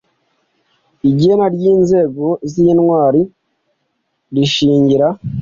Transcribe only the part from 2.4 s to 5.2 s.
z'intwari rishingira